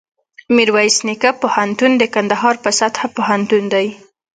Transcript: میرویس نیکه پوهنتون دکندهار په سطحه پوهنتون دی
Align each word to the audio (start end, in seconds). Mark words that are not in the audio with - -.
میرویس 0.55 0.97
نیکه 1.07 1.31
پوهنتون 1.41 1.91
دکندهار 2.01 2.55
په 2.63 2.69
سطحه 2.79 3.07
پوهنتون 3.15 3.63
دی 3.73 3.87